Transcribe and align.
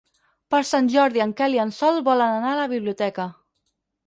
Per 0.53 0.61
Sant 0.69 0.87
Jordi 0.93 1.21
en 1.25 1.35
Quel 1.41 1.57
i 1.57 1.61
en 1.65 1.75
Sol 1.81 2.01
volen 2.09 2.39
anar 2.39 2.51
a 2.55 2.59
la 2.63 2.67
biblioteca. 2.73 3.29